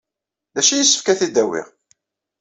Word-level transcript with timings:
D 0.53 0.57
acu 0.59 0.71
ay 0.71 0.79
yessefk 0.79 1.07
ad 1.07 1.17
t-id-awyeɣ? 1.19 1.67